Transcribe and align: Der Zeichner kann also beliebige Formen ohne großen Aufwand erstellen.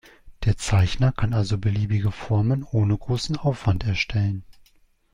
Der 0.45 0.57
Zeichner 0.57 1.11
kann 1.11 1.35
also 1.35 1.59
beliebige 1.59 2.11
Formen 2.11 2.63
ohne 2.63 2.97
großen 2.97 3.37
Aufwand 3.37 3.85
erstellen. 3.85 4.43